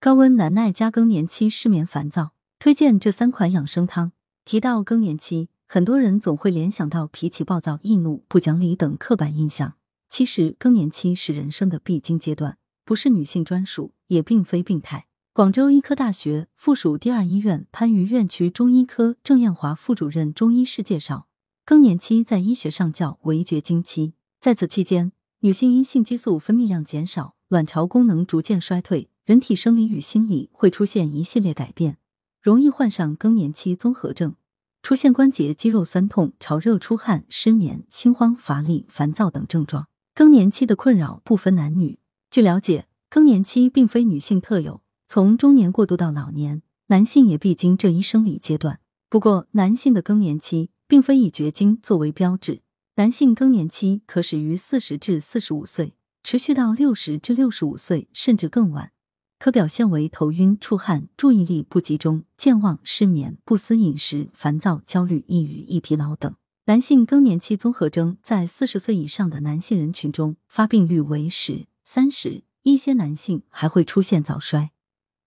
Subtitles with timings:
[0.00, 4.12] 高温难耐加更年期失眠烦躁，推荐这三款养生汤。
[4.44, 9.74] 提到更年期，很多人总会联想到脾气暴躁、易怒、不讲理等刻板印象。
[10.08, 15.08] 其实，更年期是人生的必经阶段，不是女性专属，也并非病态。
[15.32, 21.26] 广州医科大学附属第二医院番禺院区中医科郑艳华副主任中医师介绍，
[21.64, 25.10] 更年期在医学上叫围绝经期，在此期间，
[25.40, 31.98] 女性因性激素分泌量减少，卵巢功能逐渐衰退，人体生理与心理会出现一系列改变，
[32.40, 34.36] 容易患上更年期综合症，
[34.82, 39.86] 出现关节、肌肉酸痛、潮热、出汗、失眠、心慌、乏力、烦躁等症状。
[40.14, 41.98] 更年期的困扰不分男女。
[42.30, 44.80] 据了解，更年期并非女性特有。
[45.06, 48.80] 从中年过渡到老年，男性也必经这一生理阶段。
[49.10, 52.62] 不过，男性的更年期并非以绝经作为标志，
[52.94, 58.92] 男性更年期可始于四十至四十五岁，持续到六十至六十五岁，甚至更晚。
[59.38, 66.34] 可表现为头晕、出汗、注意力不集中、健忘、失眠、不思饮食、烦躁、焦虑、抑郁、易疲劳等。
[66.66, 74.72] 男性更年期综合征在四十岁以上的男性人群中发病率为十、三十，一些男性还会出现早衰。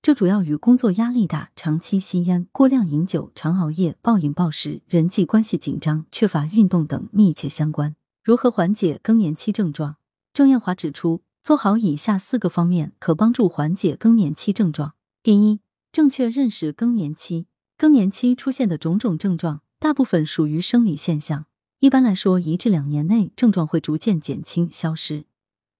[0.01, 7.95] 这主要与工作压力大、长期吸烟、过量饮酒、常熬夜、暴饮暴食、人际关系紧张、缺乏运动等密切相关。
[8.23, 9.95] 如何缓解更年期症状？
[10.33, 14.93] 郑艳华指出，做好以下四个方面可帮助缓解更年期症状。
[15.23, 15.59] 第一，
[15.91, 17.47] 正确认识更年期。
[17.75, 21.45] 更年期出现的种种症状，大部分属于生理现象，
[21.79, 25.25] 一般来说，一至两年内症状会逐渐减轻消失。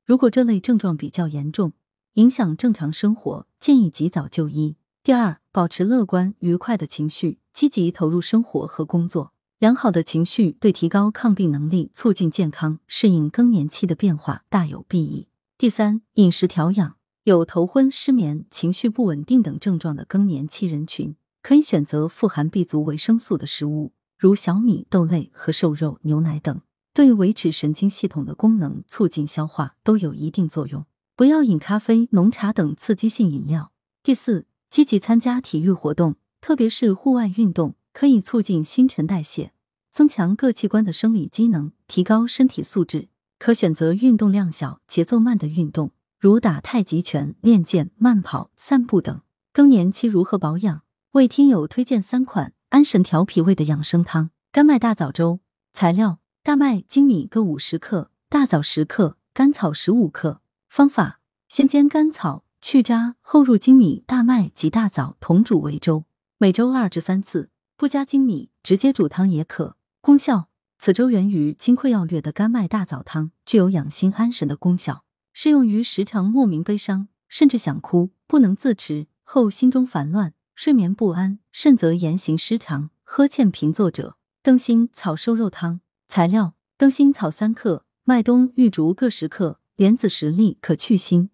[0.04, 1.74] 如果这类症状比较严重，
[2.16, 4.78] 影响正常生活，建议及早就医。
[5.04, 9.34] 第二，保持乐观愉快的情绪，积极投入生活和工作。
[9.60, 15.28] 良好的情绪对提高抗病能力、促进健康、适应更年期的变化大有裨益。
[15.62, 16.96] 第三，饮食调养。
[17.24, 26.62] 有头昏、失眠、情绪不稳定等症状的更年期人群，可以选择富含 B 族维生素的食物，如小米、豆类和瘦肉、牛奶等，
[26.96, 30.88] 对维持神经系统的功能、促进消化都有一定作用。
[31.16, 33.72] 不要饮咖啡、浓茶等刺激性饮料。
[34.02, 39.54] 第四，积极参加体育活动，特别是户外运动，可以促进新陈代谢，
[39.92, 43.10] 增强各器官的生理机能，提高身体素质。
[43.42, 49.22] 可选择运动量小、节奏慢的运动，如打太极拳、练剑、慢跑、散步等。
[49.52, 50.84] 更年期如何保养？
[51.14, 55.40] 为听友推荐三款安神调脾胃的养生汤：甘麦大枣粥。
[55.74, 60.42] 材料：大麦、粳米各五十克，大枣十克，甘草十五克。
[60.70, 66.06] 方法：先煎甘草去渣，后入粳米、大麦及大枣同煮为粥，
[66.38, 67.50] 每周二至三次。
[67.76, 69.78] 不加粳米，直接煮汤也可。
[70.00, 70.50] 功效：
[70.84, 84.18] 此粥源于《金匮要略》的甘麦大枣汤，具有养心安神的功效，适用于时常莫名悲伤，甚至想哭不能自持，后心中烦乱、睡眠不安，甚则言行失常、呵欠平作者。
[84.42, 89.60] 灯心草瘦肉汤材料：灯心草三克，麦冬、玉竹各十克。
[89.76, 91.30] 莲子十粒可去腥，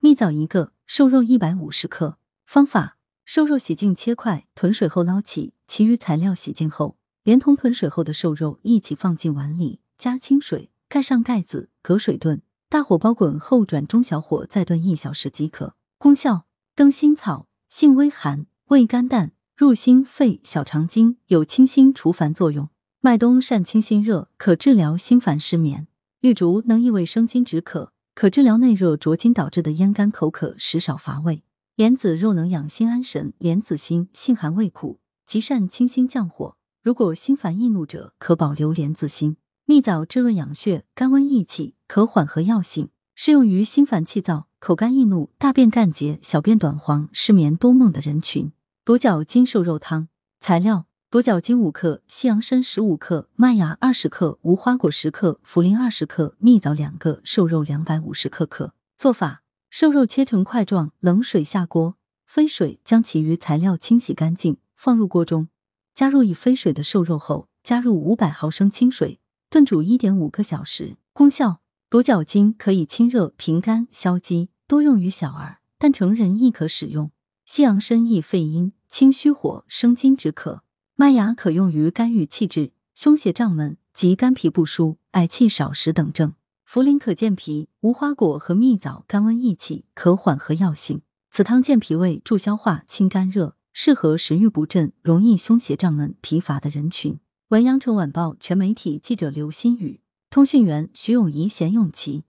[0.00, 2.18] 蜜枣一个，瘦肉一百五十克。
[2.44, 6.97] 方法：瘦肉洗净切块，囤水后捞起，其余材料洗净后，
[7.28, 12.40] 连同囤水后的瘦肉一起放进碗里，加清水，盖上盖子，隔水炖。
[12.70, 15.74] 大火煲滚后转中小火再炖一小时即可。
[15.98, 22.70] 功效：灯心草性微寒，味甘淡，入心肺、小肠经，有清心除烦作用。
[23.02, 25.86] 麦冬善清心热，可治疗心烦失眠。
[26.22, 31.42] 玉竹能益胃生津止渴，可治疗内热灼筋导致的咽干口渴、食少乏味。
[31.76, 36.56] 莲子肉能养心安神，莲子心性寒味苦，极善清心降火。
[36.88, 39.36] 如果心烦易怒者，可保留莲子心。
[39.66, 48.52] 蜜枣滋润养血，甘温益气，可缓和药性，适用于心烦气躁、口干易怒、大便干结、小便短黄、失眠多梦的人群。
[48.86, 50.08] 独角金瘦肉汤
[50.40, 50.86] 材料。
[51.10, 58.72] 独角金五克，西洋参十五克，麦芽二十克，无花果十克，茯苓二十克，蜜枣两个，瘦肉两百五十克克。
[58.96, 65.48] 做法：瘦肉切成块状，冷水下锅，飞水，将其余材料清洗干净，放入锅中，
[65.98, 69.18] 加入已飞水的瘦肉后，加入五百毫升清水，
[69.50, 70.96] 炖煮一点五个小时。
[71.12, 71.60] 功效：
[71.90, 77.10] 独角鲸可以清热平肝消积，多用于小儿，但成人亦可使用。
[77.44, 80.62] 西洋参益肺阴，清虚火，生津止渴。
[80.94, 86.34] 麦芽可用于肝郁气滞、胸胁胀闷及肝脾不舒、嗳气少食等症。
[86.70, 91.02] 茯苓可健脾，无花果和蜜枣甘温益气，可缓和药性。
[91.32, 97.20] 此汤健脾胃、助消化、清肝热，适合食欲不振、容易胸胁胀闷、疲乏的人群。
[97.50, 102.24] 文阳城晚报全媒体记者刘新宇，通讯员徐永怡、贤永琪。